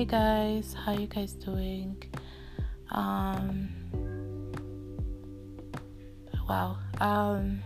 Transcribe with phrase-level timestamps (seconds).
[0.00, 2.02] Hey guys, how you guys doing?
[2.90, 3.68] Um
[6.48, 6.78] wow.
[6.98, 7.60] Um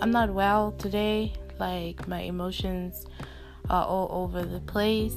[0.00, 1.34] I'm not well today.
[1.60, 3.06] Like my emotions
[3.70, 5.14] are all over the place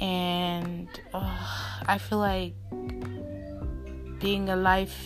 [0.00, 1.36] and uh,
[1.86, 2.54] I feel like
[4.20, 4.96] being alive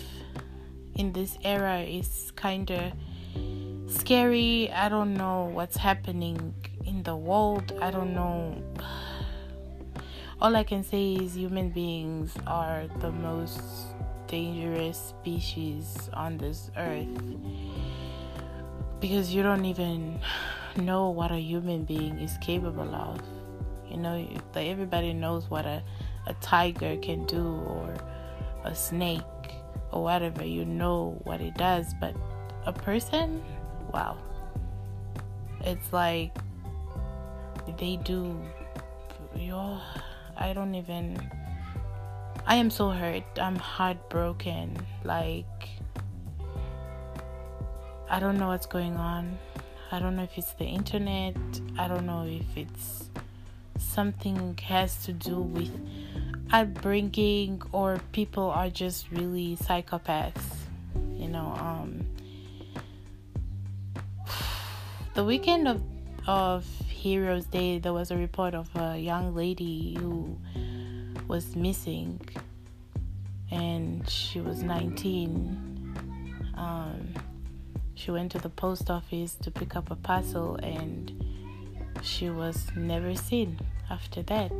[0.95, 2.93] in this era is kind of
[3.89, 4.71] scary.
[4.71, 6.55] I don't know what's happening
[6.87, 7.77] in the world.
[7.83, 8.63] I don't know.
[10.43, 13.63] All I can say is human beings are the most
[14.27, 17.07] dangerous species on this earth
[18.99, 20.19] because you don't even
[20.75, 23.21] know what a human being is capable of.
[23.89, 24.17] You know,
[24.53, 25.81] like everybody knows what a,
[26.27, 27.95] a tiger can do or
[28.65, 29.23] a snake
[29.93, 30.45] or whatever.
[30.45, 32.17] You know what it does, but
[32.67, 33.45] a person,
[33.95, 34.17] wow.
[35.61, 36.37] It's like
[37.79, 38.37] they do.
[39.37, 39.79] Yo,
[40.43, 41.17] I don't even.
[42.45, 43.23] I am so hurt.
[43.41, 44.77] I'm heartbroken.
[45.05, 45.69] Like,
[48.11, 49.39] I don't know what's going on.
[49.93, 51.37] I don't know if it's the internet.
[51.79, 53.09] I don't know if it's
[53.79, 55.71] something has to do with
[56.51, 60.43] upbringing or people are just really psychopaths.
[61.15, 62.05] You know, um,
[65.15, 65.81] the weekend of
[66.27, 66.67] of
[67.03, 70.39] Heroes Day, there was a report of a young lady who
[71.27, 72.21] was missing,
[73.51, 76.55] and she was 19.
[76.57, 77.13] Um,
[77.97, 81.13] she went to the post office to pick up a parcel, and
[82.05, 83.59] she was never seen
[83.91, 84.53] after that.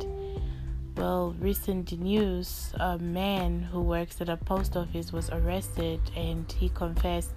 [0.97, 6.67] Well, recent news a man who works at a post office was arrested and he
[6.67, 7.35] confessed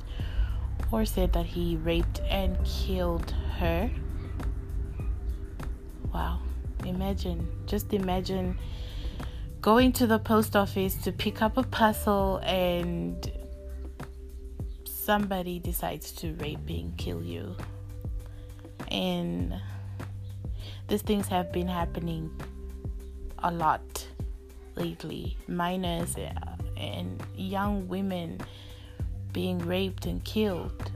[0.91, 3.89] or said that he raped and killed her.
[6.17, 6.39] Wow.
[6.87, 8.57] Imagine, just imagine
[9.61, 13.31] going to the post office to pick up a parcel and
[14.87, 17.55] somebody decides to rape and kill you.
[18.91, 19.61] And
[20.89, 22.31] these things have been happening
[23.41, 24.07] a lot
[24.75, 25.37] lately.
[25.49, 26.33] Minors uh,
[26.79, 28.41] and young women
[29.35, 30.93] being raped and killed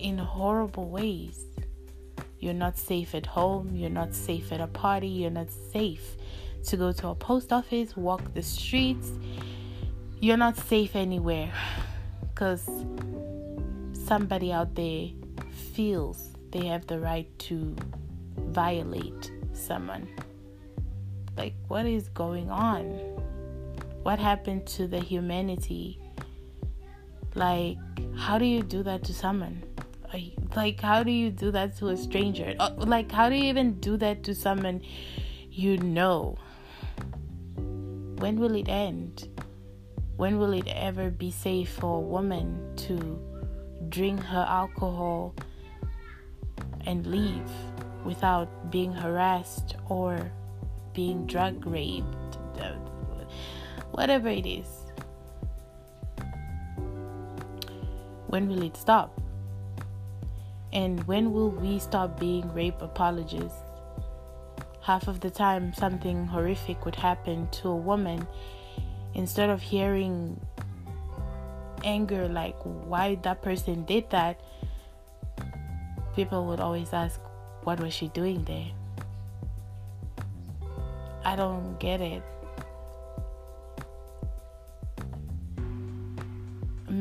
[0.00, 1.44] in horrible ways.
[2.44, 6.18] You're not safe at home, you're not safe at a party, you're not safe
[6.64, 9.12] to go to a post office, walk the streets.
[10.20, 11.50] You're not safe anywhere
[12.20, 12.68] because
[13.94, 15.08] somebody out there
[15.72, 17.74] feels they have the right to
[18.36, 20.06] violate someone.
[21.38, 22.84] Like, what is going on?
[24.02, 25.98] What happened to the humanity?
[27.34, 27.78] Like,
[28.18, 29.62] how do you do that to someone?
[30.54, 32.54] Like, how do you do that to a stranger?
[32.58, 34.82] Uh, like, how do you even do that to someone
[35.50, 36.38] you know?
[37.56, 39.28] When will it end?
[40.16, 43.18] When will it ever be safe for a woman to
[43.88, 45.34] drink her alcohol
[46.86, 47.50] and leave
[48.04, 50.30] without being harassed or
[50.92, 52.38] being drug raped?
[53.90, 54.66] Whatever it is.
[58.28, 59.23] When will it stop?
[60.74, 63.58] And when will we stop being rape apologists?
[64.80, 68.26] Half of the time, something horrific would happen to a woman.
[69.14, 70.40] Instead of hearing
[71.84, 74.40] anger, like why that person did that,
[76.16, 77.20] people would always ask,
[77.62, 78.72] What was she doing there?
[81.24, 82.22] I don't get it.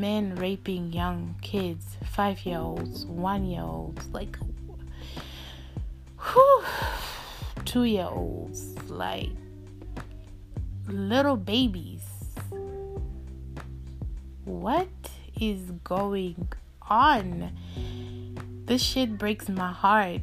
[0.03, 4.35] Men raping young kids, five year olds, one year olds, like
[7.63, 9.29] two year olds, like
[10.89, 12.03] little babies.
[14.43, 14.89] What
[15.39, 16.49] is going
[16.89, 17.55] on?
[18.65, 20.19] This shit breaks my heart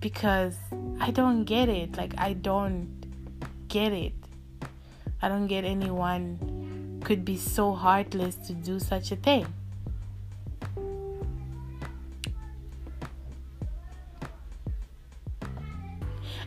[0.00, 0.56] because
[1.00, 1.96] I don't get it.
[1.96, 4.12] Like, I don't get it.
[5.22, 6.57] I don't get anyone
[7.02, 9.46] could be so heartless to do such a thing.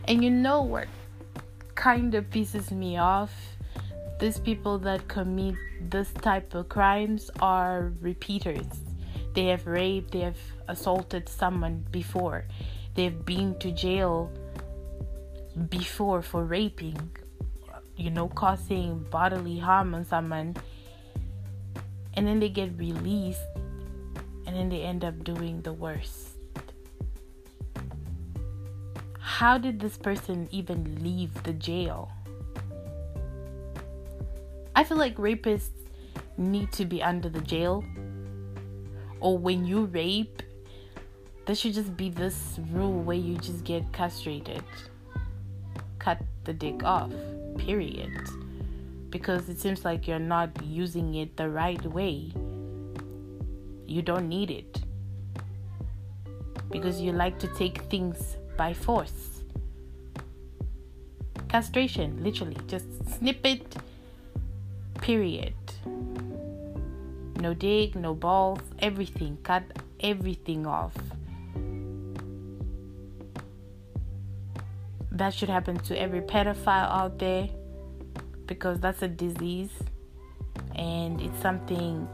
[0.08, 0.88] And you know what
[1.74, 3.32] kind of pisses me off?
[4.20, 5.54] These people that commit
[5.90, 8.66] this type of crimes are repeaters.
[9.34, 10.38] They have raped, they have
[10.68, 12.44] assaulted someone before,
[12.94, 14.30] they've been to jail
[15.70, 17.16] before for raping,
[17.96, 20.56] you know, causing bodily harm on someone,
[22.14, 23.40] and then they get released,
[24.46, 26.32] and then they end up doing the worst.
[29.42, 32.12] how did this person even leave the jail?
[34.76, 35.82] I feel like rapists
[36.36, 37.82] need to be under the jail.
[39.18, 40.44] Or when you rape,
[41.44, 44.62] there should just be this rule where you just get castrated.
[45.98, 47.10] Cut the dick off.
[47.58, 48.12] Period.
[49.10, 52.32] Because it seems like you're not using it the right way.
[53.86, 54.80] You don't need it.
[56.70, 59.44] Because you like to take things by force.
[61.48, 62.56] Castration, literally.
[62.66, 62.86] Just
[63.18, 63.76] snip it.
[65.00, 65.54] Period.
[67.40, 69.36] No dick, no balls, everything.
[69.42, 69.64] Cut
[70.00, 70.96] everything off.
[75.12, 77.48] That should happen to every pedophile out there
[78.46, 79.70] because that's a disease
[80.74, 82.08] and it's something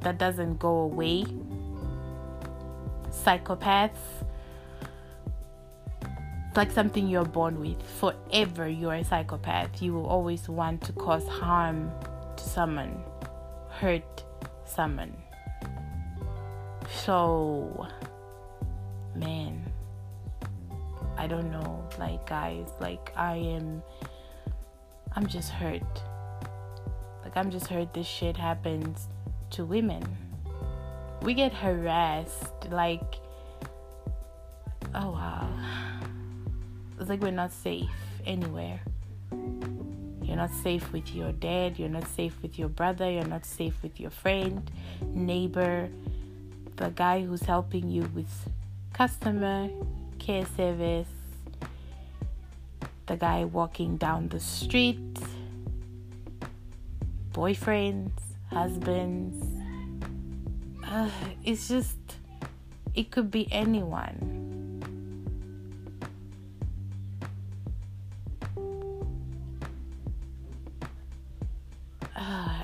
[0.00, 1.24] that doesn't go away.
[3.10, 3.90] Psychopaths,
[6.48, 7.80] it's like something you're born with.
[8.00, 9.80] Forever, you're a psychopath.
[9.80, 11.92] You will always want to cause harm
[12.36, 13.02] to someone,
[13.70, 14.24] hurt
[14.64, 15.14] someone.
[17.04, 17.86] So,
[19.14, 19.67] man,
[21.18, 21.84] I don't know.
[21.98, 23.82] Like, guys, like, I am,
[25.14, 25.82] I'm just hurt.
[27.24, 29.08] Like, I'm just hurt this shit happens
[29.50, 30.04] to women.
[31.22, 32.70] We get harassed.
[32.70, 33.16] Like,
[34.94, 35.48] oh wow.
[37.00, 37.90] It's like we're not safe
[38.24, 38.80] anywhere.
[40.22, 43.74] You're not safe with your dad, you're not safe with your brother, you're not safe
[43.82, 44.70] with your friend,
[45.14, 45.88] neighbor,
[46.76, 48.30] the guy who's helping you with
[48.92, 49.70] customer
[50.18, 51.08] care service,
[53.06, 54.98] the guy walking down the street,
[57.32, 58.12] boyfriends,
[58.50, 59.44] husbands.
[60.86, 61.10] Uh,
[61.44, 61.96] it's just,
[62.94, 64.38] it could be anyone.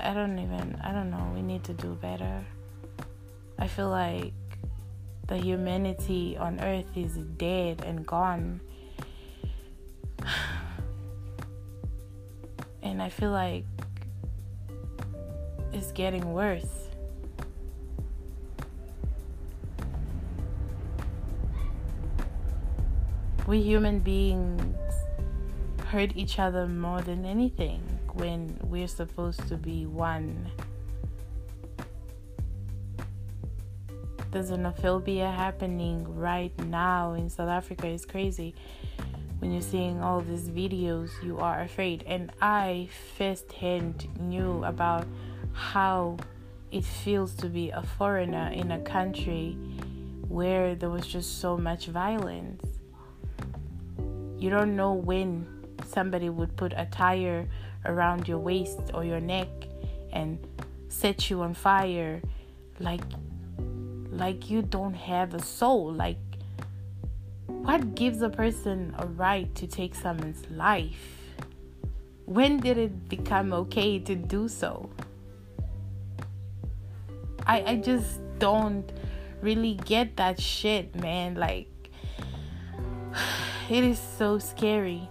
[0.05, 1.31] I don't even, I don't know.
[1.33, 2.45] We need to do better.
[3.57, 4.33] I feel like
[5.27, 8.61] the humanity on earth is dead and gone.
[12.83, 13.65] And I feel like
[15.73, 16.89] it's getting worse.
[23.47, 24.93] We human beings
[25.87, 27.81] hurt each other more than anything
[28.13, 30.51] when we're supposed to be one.
[34.35, 37.87] There's xenophobia happening right now in South Africa.
[37.87, 38.53] It's crazy.
[39.39, 42.03] When you're seeing all these videos, you are afraid.
[42.05, 45.07] And I firsthand knew about
[45.53, 46.17] how
[46.69, 49.53] it feels to be a foreigner in a country
[50.27, 52.61] where there was just so much violence.
[54.37, 55.47] You don't know when
[55.87, 57.47] somebody would put a tire
[57.85, 59.47] around your waist or your neck
[60.11, 60.45] and
[60.89, 62.21] set you on fire
[62.81, 62.99] like
[64.17, 65.91] like you don't have a soul.
[65.91, 66.17] Like
[67.47, 71.33] what gives a person a right to take someone's life?
[72.25, 74.89] When did it become okay to do so?
[77.45, 78.91] I i just don't
[79.41, 81.35] really get that shit man.
[81.35, 81.69] Like
[83.69, 85.09] it is so scary.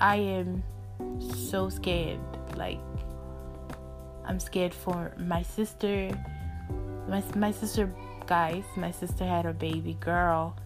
[0.00, 0.62] I am
[1.48, 2.20] so scared.
[2.56, 2.80] Like
[4.24, 6.10] i'm scared for my sister.
[7.08, 7.88] My, my sister
[8.26, 10.56] guys, my sister had a baby girl.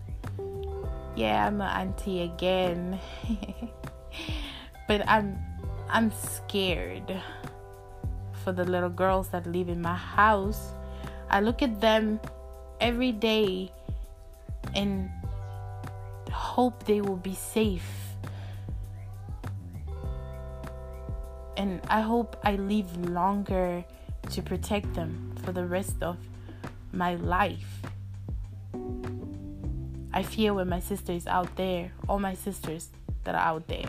[1.15, 2.99] Yeah, I'm an auntie again.
[4.89, 5.39] but I'm
[5.91, 7.21] I'm scared
[8.43, 10.73] for the little girls that live in my house.
[11.29, 12.19] I look at them
[12.81, 13.73] every day
[14.75, 15.11] and
[16.33, 18.17] hope they will be safe.
[21.59, 23.85] And I hope I live longer
[24.31, 26.17] to protect them for the rest of
[26.93, 27.83] my life.
[30.13, 32.89] I fear when my sister is out there, all my sisters
[33.25, 33.89] that are out there,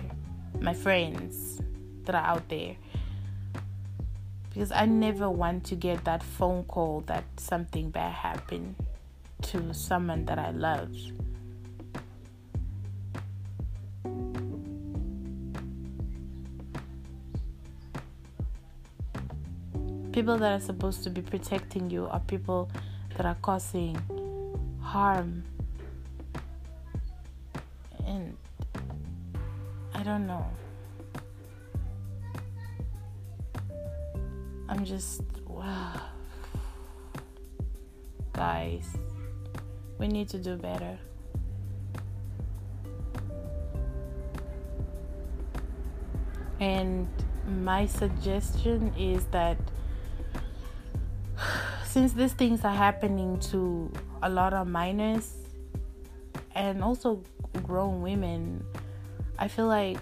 [0.59, 1.61] my friends
[2.05, 2.75] that are out there.
[4.49, 8.75] Because I never want to get that phone call that something bad happened
[9.43, 10.95] to someone that I love.
[20.11, 22.69] People that are supposed to be protecting you are people
[23.21, 23.95] that are causing
[24.81, 25.43] harm
[28.07, 28.35] and
[29.93, 30.43] I don't know.
[34.67, 36.01] I'm just wow.
[38.33, 38.87] Guys,
[39.99, 40.97] we need to do better.
[46.59, 47.07] And
[47.45, 49.59] my suggestion is that
[51.91, 53.91] since these things are happening to
[54.23, 55.33] a lot of minors
[56.55, 57.21] and also
[57.63, 58.63] grown women,
[59.37, 59.99] I feel like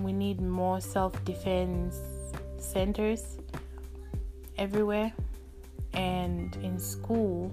[0.00, 1.98] we need more self defense
[2.58, 3.38] centers
[4.58, 5.12] everywhere.
[5.92, 7.52] And in school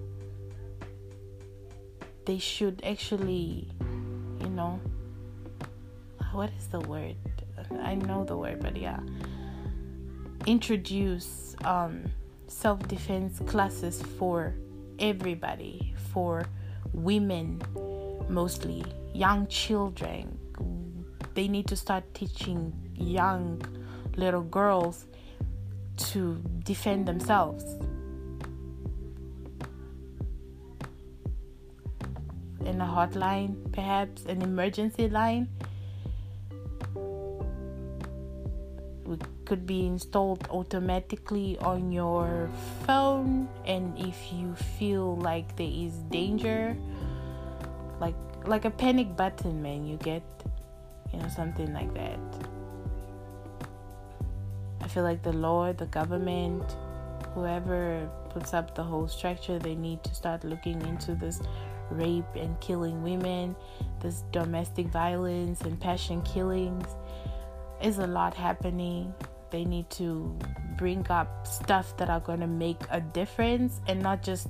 [2.26, 3.68] they should actually
[4.40, 4.80] you know
[6.34, 7.16] what is the word?
[7.82, 9.00] I know the word but yeah.
[10.46, 12.04] Introduce um,
[12.48, 14.56] self-defense classes for
[15.00, 16.46] everybody for
[16.94, 17.62] women
[18.30, 20.38] mostly young children
[21.38, 23.62] they need to start teaching young
[24.16, 25.06] little girls
[25.98, 27.64] to defend themselves.
[32.66, 35.48] In a hotline, perhaps an emergency line,
[39.06, 42.50] it could be installed automatically on your
[42.86, 43.48] phone.
[43.66, 46.76] And if you feel like there is danger,
[48.02, 50.24] like like a panic button, man, you get,
[51.14, 52.20] you know, something like that.
[54.82, 56.76] I feel like the Lord, the government,
[57.34, 61.42] whoever puts up the whole structure, they need to start looking into this
[61.90, 63.56] rape and killing women,
[64.02, 66.88] this domestic violence and passion killings.
[67.80, 69.14] Is a lot happening.
[69.50, 70.38] They need to
[70.78, 74.48] bring up stuff that are going to make a difference and not just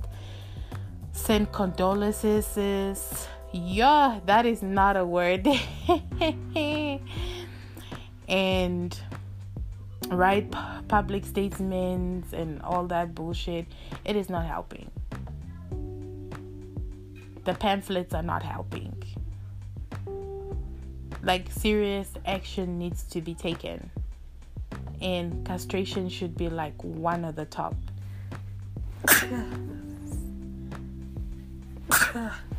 [1.12, 3.28] send condolences.
[3.52, 5.46] Yeah, that is not a word.
[8.28, 9.00] and
[10.10, 10.50] write
[10.88, 13.66] public statements and all that bullshit,
[14.04, 14.90] it is not helping.
[17.44, 18.94] The pamphlets are not helping.
[21.22, 23.90] Like, serious action needs to be taken,
[25.00, 27.74] and castration should be like one of the top.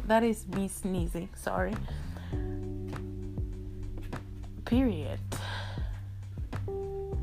[0.08, 1.74] that is me sneezing, sorry.
[4.66, 5.20] Period.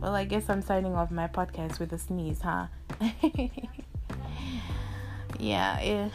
[0.01, 2.67] Well, I guess I'm signing off my podcast with a sneeze, huh?
[5.39, 6.09] yeah, yeah.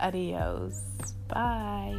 [0.00, 0.80] Adios.
[1.28, 1.96] Bye.